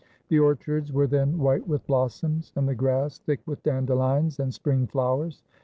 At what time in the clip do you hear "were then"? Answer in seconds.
0.91-1.37